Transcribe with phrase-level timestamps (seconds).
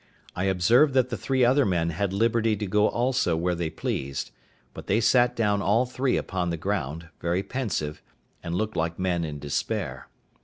[0.35, 4.31] I observed that the three other men had liberty to go also where they pleased;
[4.73, 8.01] but they sat down all three upon the ground, very pensive,
[8.41, 10.07] and looked like men in despair.